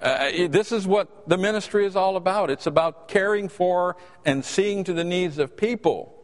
[0.00, 2.50] Uh, this is what the ministry is all about.
[2.50, 6.16] It's about caring for and seeing to the needs of people.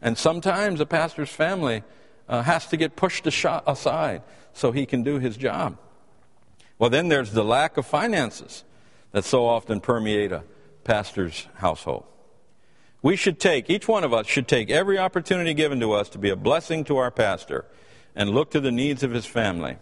[0.00, 1.82] And sometimes a pastor's family
[2.28, 4.22] uh, has to get pushed aside
[4.54, 5.76] so he can do his job.
[6.78, 8.64] Well, then there's the lack of finances
[9.12, 10.44] that so often permeate a
[10.84, 12.04] pastor's household.
[13.02, 16.18] We should take, each one of us should take every opportunity given to us to
[16.18, 17.64] be a blessing to our pastor
[18.14, 19.78] and look to the needs of his family.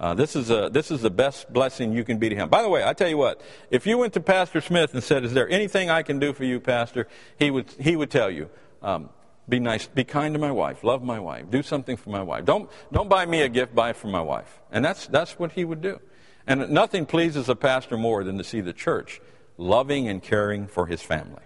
[0.00, 2.48] Uh, this, is a, this is the best blessing you can be to him.
[2.48, 3.40] By the way, I tell you what,
[3.70, 6.44] if you went to Pastor Smith and said, Is there anything I can do for
[6.44, 7.08] you, Pastor?
[7.38, 8.48] He would, he would tell you,
[8.80, 9.10] um,
[9.48, 12.44] Be nice, be kind to my wife, love my wife, do something for my wife.
[12.44, 14.60] Don't, don't buy me a gift, buy it for my wife.
[14.70, 16.00] And that's, that's what he would do.
[16.46, 19.20] And nothing pleases a pastor more than to see the church
[19.56, 21.42] loving and caring for his family.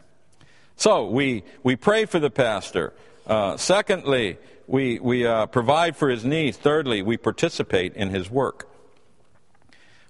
[0.76, 2.92] So we, we pray for the pastor.
[3.26, 6.56] Uh, secondly, we, we uh, provide for his needs.
[6.56, 8.68] Thirdly, we participate in his work.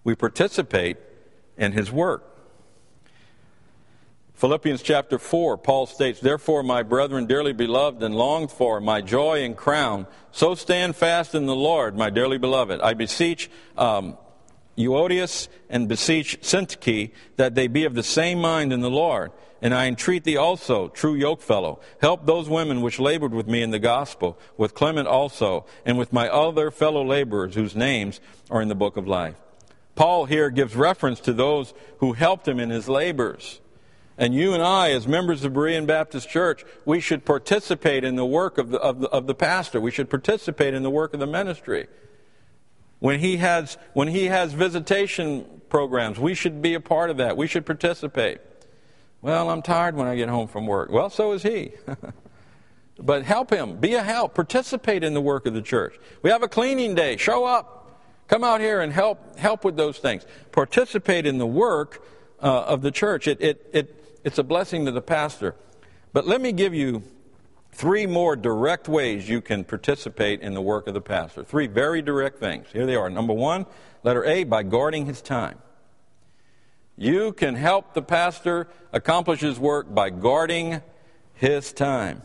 [0.04, 0.98] We participate
[1.56, 2.28] in his work.
[4.34, 9.44] Philippians chapter 4, Paul states, Therefore, my brethren, dearly beloved and longed for, my joy
[9.44, 12.80] and crown, so stand fast in the Lord, my dearly beloved.
[12.80, 13.48] I beseech
[13.78, 14.18] um,
[14.76, 19.32] Euodias and beseech Syntyche that they be of the same mind in the Lord.
[19.60, 23.70] And I entreat thee also, true yokefellow, help those women which labored with me in
[23.70, 28.68] the gospel, with Clement also, and with my other fellow laborers whose names are in
[28.68, 29.36] the book of life.
[29.94, 33.60] Paul here gives reference to those who helped him in his labors.
[34.18, 38.26] And you and I, as members of Berean Baptist Church, we should participate in the
[38.26, 39.80] work of the, of the, of the pastor.
[39.80, 41.88] We should participate in the work of the ministry.
[43.02, 47.36] When he, has, when he has visitation programs, we should be a part of that.
[47.36, 48.40] We should participate.
[49.20, 50.88] Well, I'm tired when I get home from work.
[50.88, 51.72] Well, so is he.
[53.00, 53.78] but help him.
[53.78, 54.36] Be a help.
[54.36, 55.98] Participate in the work of the church.
[56.22, 57.16] We have a cleaning day.
[57.16, 58.00] Show up.
[58.28, 60.24] Come out here and help, help with those things.
[60.52, 62.06] Participate in the work
[62.40, 63.26] uh, of the church.
[63.26, 65.56] It, it, it, it's a blessing to the pastor.
[66.12, 67.02] But let me give you
[67.72, 71.42] three more direct ways you can participate in the work of the pastor.
[71.42, 72.66] Three very direct things.
[72.72, 73.10] Here they are.
[73.10, 73.66] Number one,
[74.02, 75.58] letter A, by guarding his time.
[76.96, 80.82] You can help the pastor accomplish his work by guarding
[81.34, 82.22] his time.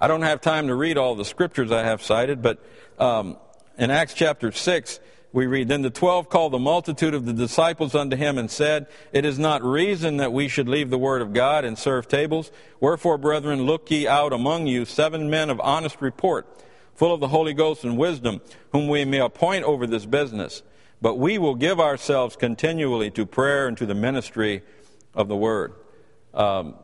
[0.00, 2.64] I don't have time to read all the scriptures I have cited, but
[2.98, 3.36] um,
[3.78, 5.00] in Acts chapter 6,
[5.32, 8.86] we read, Then the twelve called the multitude of the disciples unto him and said,
[9.12, 12.50] It is not reason that we should leave the word of God and serve tables.
[12.80, 16.48] Wherefore, brethren, look ye out among you seven men of honest report,
[16.94, 18.40] full of the Holy Ghost and wisdom,
[18.72, 20.62] whom we may appoint over this business.
[21.00, 24.62] But we will give ourselves continually to prayer and to the ministry
[25.14, 25.74] of the word.
[26.34, 26.74] Um,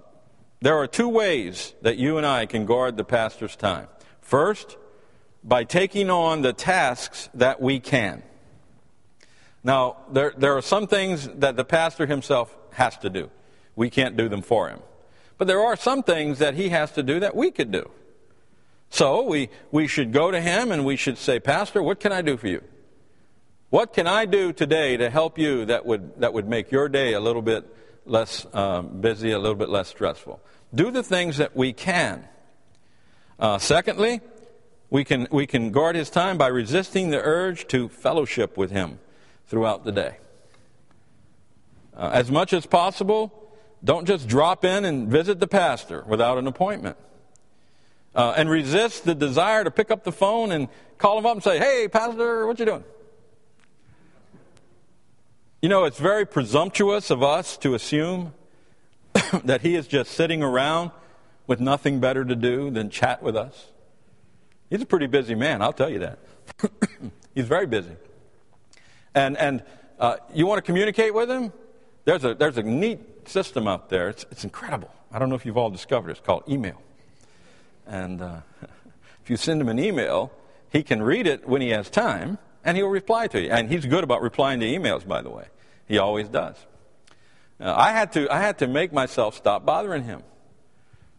[0.60, 3.88] there are two ways that you and I can guard the pastor's time.
[4.20, 4.76] First,
[5.44, 8.22] by taking on the tasks that we can.
[9.66, 13.30] Now, there, there are some things that the pastor himself has to do.
[13.74, 14.78] We can't do them for him.
[15.38, 17.90] But there are some things that he has to do that we could do.
[18.90, 22.22] So we, we should go to him and we should say, Pastor, what can I
[22.22, 22.62] do for you?
[23.70, 27.14] What can I do today to help you that would, that would make your day
[27.14, 27.66] a little bit
[28.04, 30.40] less um, busy, a little bit less stressful?
[30.72, 32.24] Do the things that we can.
[33.36, 34.20] Uh, secondly,
[34.90, 39.00] we can, we can guard his time by resisting the urge to fellowship with him
[39.46, 40.16] throughout the day.
[41.96, 43.32] Uh, as much as possible,
[43.82, 46.96] don't just drop in and visit the pastor without an appointment.
[48.14, 51.42] Uh, and resist the desire to pick up the phone and call him up and
[51.42, 52.84] say, Hey, Pastor, what you doing?
[55.60, 58.32] You know, it's very presumptuous of us to assume
[59.44, 60.92] that he is just sitting around
[61.46, 63.66] with nothing better to do than chat with us.
[64.70, 66.18] He's a pretty busy man, I'll tell you that.
[67.34, 67.96] He's very busy
[69.16, 69.62] and, and
[69.98, 71.52] uh, you want to communicate with him,
[72.04, 74.10] there's a, there's a neat system out there.
[74.10, 74.92] It's, it's incredible.
[75.10, 76.12] I don't know if you've all discovered it.
[76.12, 76.80] It's called email.
[77.86, 78.40] And uh,
[79.22, 80.30] if you send him an email,
[80.70, 83.50] he can read it when he has time, and he'll reply to you.
[83.50, 85.46] And he's good about replying to emails, by the way.
[85.88, 86.56] He always does.
[87.58, 90.22] Uh, I, had to, I had to make myself stop bothering him.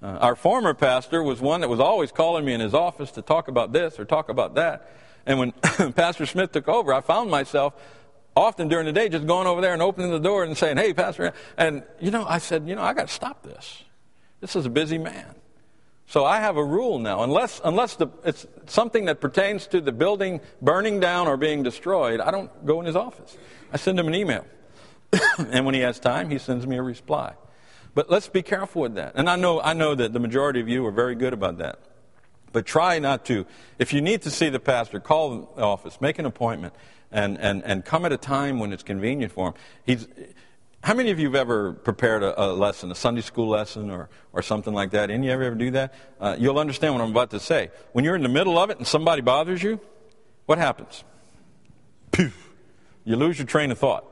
[0.04, 3.24] Uh, our former pastor was one that was always calling me in his office to
[3.24, 4.88] talk about this or talk about that.
[5.28, 5.52] And when
[5.94, 7.74] Pastor Smith took over, I found myself
[8.36, 10.94] often during the day just going over there and opening the door and saying, Hey,
[10.94, 11.34] Pastor.
[11.58, 13.84] And, you know, I said, You know, I got to stop this.
[14.40, 15.36] This is a busy man.
[16.08, 17.24] So I have a rule now.
[17.24, 22.22] Unless, unless the, it's something that pertains to the building burning down or being destroyed,
[22.22, 23.38] I don't go in his office.
[23.74, 24.46] I send him an email.
[25.38, 27.34] and when he has time, he sends me a reply.
[27.94, 29.14] But let's be careful with that.
[29.16, 31.80] And I know, I know that the majority of you are very good about that.
[32.52, 33.46] But try not to.
[33.78, 36.74] If you need to see the pastor, call the office, make an appointment,
[37.12, 39.54] and, and, and come at a time when it's convenient for him.
[39.86, 40.08] He's,
[40.84, 44.10] how many of you have ever prepared a, a lesson, a Sunday school lesson or,
[44.34, 45.10] or something like that?
[45.10, 45.94] Any of you ever do that?
[46.20, 47.72] Uh, you'll understand what I'm about to say.
[47.94, 49.80] When you're in the middle of it and somebody bothers you,
[50.46, 51.04] what happens?
[52.12, 52.50] Poof.
[53.04, 54.06] You lose your train of thought.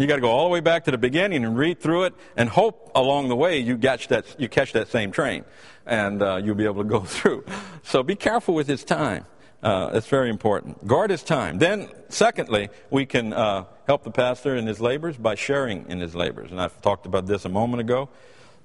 [0.00, 2.14] You got to go all the way back to the beginning and read through it
[2.34, 5.44] and hope along the way you catch that, you catch that same train
[5.84, 7.44] and uh, you'll be able to go through.
[7.82, 9.26] So be careful with his time.
[9.62, 10.86] Uh, it's very important.
[10.86, 11.58] Guard his time.
[11.58, 16.14] Then, secondly, we can uh, help the pastor in his labors by sharing in his
[16.14, 16.50] labors.
[16.50, 18.08] And I've talked about this a moment ago.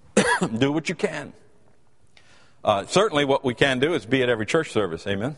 [0.58, 1.34] do what you can.
[2.64, 5.06] Uh, certainly, what we can do is be at every church service.
[5.06, 5.36] Amen.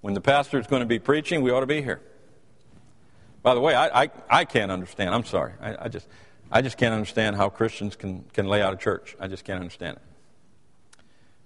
[0.00, 2.00] When the pastor is going to be preaching, we ought to be here.
[3.42, 5.14] By the way, I, I, I can't understand.
[5.14, 5.52] I'm sorry.
[5.60, 6.06] I, I, just,
[6.50, 9.16] I just can't understand how Christians can, can lay out a church.
[9.18, 10.02] I just can't understand it.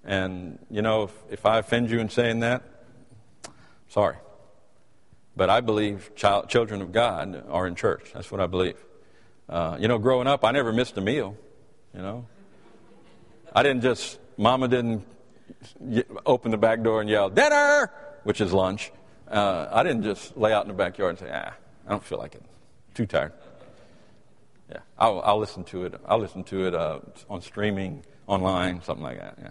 [0.04, 2.62] And, you know, if, if I offend you in saying that,
[3.88, 4.16] sorry.
[5.36, 8.10] But I believe child, children of God are in church.
[8.12, 8.76] That's what I believe.
[9.48, 11.36] Uh, you know, growing up, I never missed a meal.
[11.94, 12.26] You know,
[13.54, 15.06] I didn't just, Mama didn't
[16.26, 17.90] open the back door and yell, dinner,
[18.24, 18.90] which is lunch.
[19.28, 21.52] Uh, I didn't just lay out in the backyard and say, ah,
[21.86, 22.42] I don't feel like it.
[22.94, 23.32] Too tired.
[24.70, 26.00] Yeah, I'll, I'll listen to it.
[26.06, 29.38] I'll listen to it uh, on streaming, online, something like that.
[29.40, 29.50] Yeah,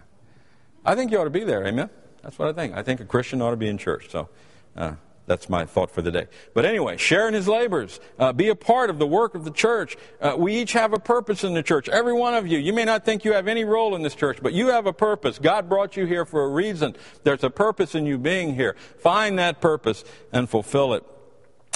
[0.86, 1.66] I think you ought to be there.
[1.66, 1.90] Amen.
[2.22, 2.74] That's what I think.
[2.76, 4.10] I think a Christian ought to be in church.
[4.10, 4.30] So.
[4.76, 6.28] Uh, that's my thought for the day.
[6.54, 8.00] But anyway, share in his labors.
[8.20, 9.96] Uh, be a part of the work of the church.
[10.20, 11.88] Uh, we each have a purpose in the church.
[11.88, 12.58] Every one of you.
[12.58, 14.94] You may not think you have any role in this church, but you have a
[14.94, 15.40] purpose.
[15.40, 16.96] God brought you here for a reason.
[17.24, 18.76] There's a purpose in you being here.
[19.00, 20.04] Find that purpose
[20.34, 21.06] and fulfill it.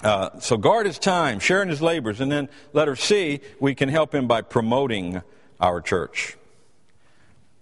[0.04, 2.22] Uh, so guard his time, share in his labors.
[2.22, 5.22] And then letter C, we can help him by promoting
[5.60, 6.38] our church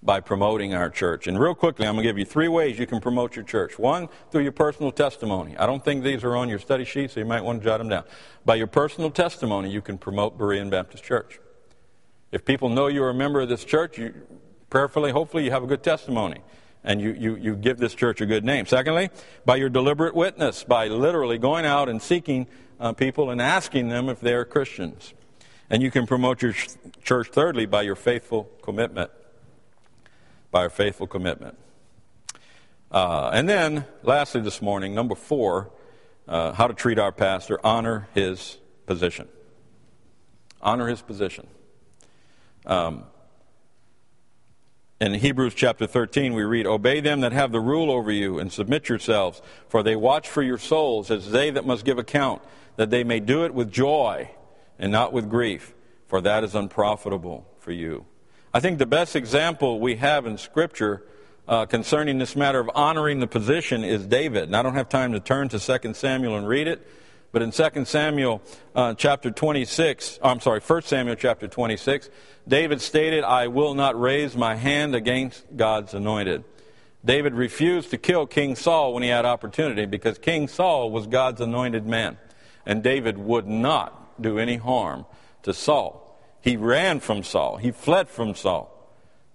[0.06, 1.26] by promoting our church.
[1.26, 3.80] And real quickly, I'm going to give you three ways you can promote your church.
[3.80, 5.58] One, through your personal testimony.
[5.58, 7.80] I don't think these are on your study sheet, so you might want to jot
[7.80, 8.04] them down.
[8.46, 11.40] By your personal testimony, you can promote Berean Baptist Church.
[12.32, 14.14] If people know you're a member of this church, you,
[14.70, 16.42] prayerfully, hopefully, you have a good testimony
[16.86, 18.66] and you, you, you give this church a good name.
[18.66, 19.10] Secondly,
[19.44, 22.48] by your deliberate witness, by literally going out and seeking
[22.80, 25.14] uh, people and asking them if they're Christians.
[25.70, 26.54] And you can promote your
[27.04, 29.12] church, thirdly, by your faithful commitment
[30.56, 31.58] by our faithful commitment.
[32.90, 35.70] Uh, and then, lastly, this morning, number four,
[36.30, 39.28] uh, how to treat our pastor, honor his position.
[40.62, 41.46] Honor his position.
[42.66, 43.04] Um,
[45.02, 48.52] in Hebrews chapter 13, we read, Obey them that have the rule over you, and
[48.52, 52.42] submit yourselves, for they watch for your souls as they that must give account,
[52.78, 54.30] that they may do it with joy
[54.80, 55.74] and not with grief,
[56.08, 58.06] for that is unprofitable for you.
[58.54, 61.04] I think the best example we have in Scripture
[61.48, 64.44] uh, concerning this matter of honoring the position is David.
[64.44, 66.88] And I don't have time to turn to 2 Samuel and read it,
[67.36, 68.42] but in 2 Samuel
[68.74, 72.10] uh, chapter 26, oh, I'm sorry, 1 Samuel chapter 26,
[72.48, 76.46] David stated, I will not raise my hand against God's anointed.
[77.04, 81.42] David refused to kill King Saul when he had opportunity because King Saul was God's
[81.42, 82.18] anointed man.
[82.66, 85.06] And David would not do any harm
[85.44, 86.18] to Saul.
[86.40, 87.58] He ran from Saul.
[87.58, 88.72] He fled from Saul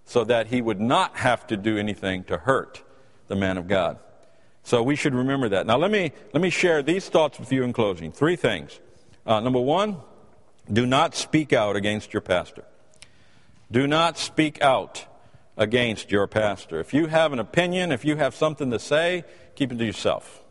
[0.07, 2.83] so that he would not have to do anything to hurt
[3.27, 3.99] the man of God.
[4.63, 5.67] So we should remember that.
[5.67, 8.13] Now let me let me share these thoughts with you in closing.
[8.13, 8.79] Three things.
[9.27, 9.99] Uh, number one,
[10.71, 12.65] do not speak out against your pastor.
[13.71, 15.07] Do not speak out
[15.57, 16.81] against your pastor.
[16.81, 20.43] If you have an opinion, if you have something to say, keep it to yourself.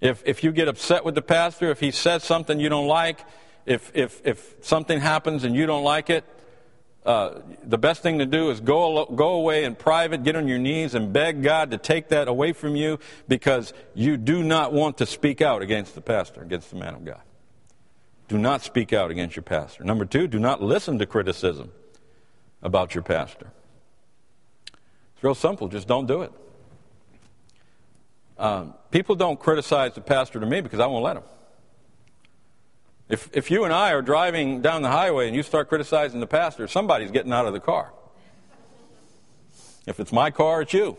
[0.00, 3.20] If if you get upset with the pastor, if he says something you don't like,
[3.66, 6.24] if, if, if something happens and you don't like it,
[7.04, 10.58] uh, the best thing to do is go, go away in private, get on your
[10.58, 12.98] knees, and beg God to take that away from you
[13.28, 17.04] because you do not want to speak out against the pastor, against the man of
[17.04, 17.20] God.
[18.28, 19.84] Do not speak out against your pastor.
[19.84, 21.72] Number two, do not listen to criticism
[22.62, 23.52] about your pastor.
[25.14, 26.32] It's real simple, just don't do it.
[28.38, 31.24] Um, people don't criticize the pastor to me because I won't let them.
[33.08, 36.26] If, if you and I are driving down the highway and you start criticizing the
[36.26, 37.92] pastor, somebody's getting out of the car.
[39.86, 40.96] If it's my car, it's you.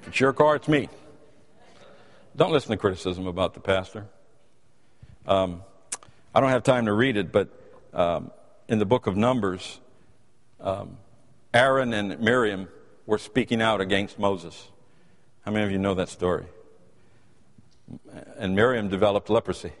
[0.00, 0.88] If it's your car, it's me.
[2.36, 4.06] Don't listen to criticism about the pastor.
[5.26, 5.62] Um,
[6.34, 7.48] I don't have time to read it, but
[7.92, 8.30] um,
[8.68, 9.80] in the book of Numbers,
[10.60, 10.96] um,
[11.52, 12.68] Aaron and Miriam
[13.04, 14.68] were speaking out against Moses.
[15.44, 16.46] How many of you know that story?
[18.38, 19.72] And Miriam developed leprosy.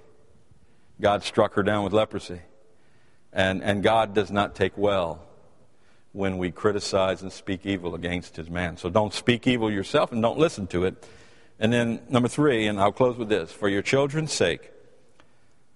[1.02, 2.40] God struck her down with leprosy.
[3.32, 5.22] And, and God does not take well
[6.12, 8.76] when we criticize and speak evil against his man.
[8.76, 11.06] So don't speak evil yourself and don't listen to it.
[11.58, 14.70] And then, number three, and I'll close with this for your children's sake,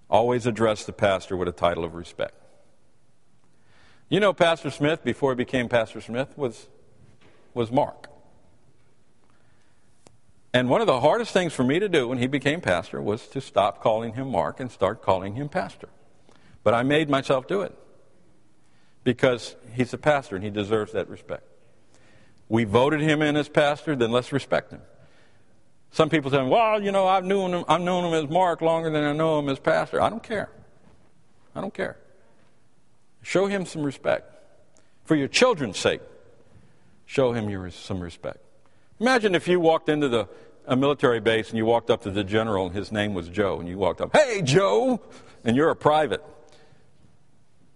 [0.08, 2.34] always address the pastor with a title of respect.
[4.08, 6.68] You know, Pastor Smith, before he became Pastor Smith, was,
[7.54, 8.08] was Mark.
[10.56, 13.26] And one of the hardest things for me to do when he became pastor was
[13.26, 15.90] to stop calling him Mark and start calling him pastor.
[16.64, 17.76] But I made myself do it
[19.04, 21.42] because he's a pastor and he deserves that respect.
[22.48, 24.80] We voted him in as pastor, then let's respect him.
[25.90, 28.88] Some people say, well, you know, I've known him, I've known him as Mark longer
[28.88, 30.00] than I know him as pastor.
[30.00, 30.48] I don't care.
[31.54, 31.98] I don't care.
[33.20, 34.32] Show him some respect.
[35.04, 36.00] For your children's sake,
[37.04, 38.38] show him your, some respect.
[38.98, 40.26] Imagine if you walked into the
[40.66, 43.58] a military base and you walked up to the general and his name was Joe,
[43.60, 45.00] and you walked up, hey, Joe,
[45.44, 46.24] and you're a private.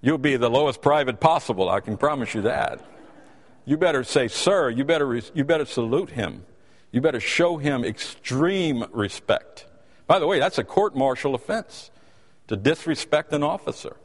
[0.01, 2.85] You'll be the lowest private possible, I can promise you that.
[3.67, 6.45] You better say, sir, you better, you better salute him.
[6.91, 9.67] You better show him extreme respect.
[10.07, 11.91] By the way, that's a court martial offense
[12.49, 13.97] to disrespect an officer.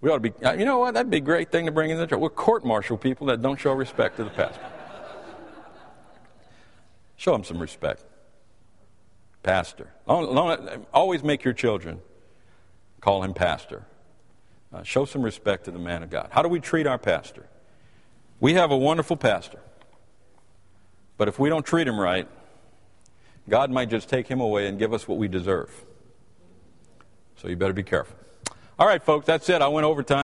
[0.00, 1.98] We ought to be, you know what, that'd be a great thing to bring in
[1.98, 2.18] the church.
[2.18, 4.60] We're court martial people that don't show respect to the pastor.
[7.22, 8.02] Show him some respect.
[9.44, 9.92] Pastor.
[10.08, 12.00] Always make your children
[13.00, 13.84] call him pastor.
[14.72, 16.30] Uh, show some respect to the man of God.
[16.32, 17.46] How do we treat our pastor?
[18.40, 19.60] We have a wonderful pastor.
[21.16, 22.26] But if we don't treat him right,
[23.48, 25.70] God might just take him away and give us what we deserve.
[27.36, 28.16] So you better be careful.
[28.80, 29.62] All right, folks, that's it.
[29.62, 30.18] I went over time.